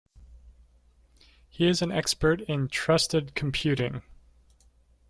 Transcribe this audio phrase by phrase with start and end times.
[1.47, 4.01] He is an expert in trusted computing.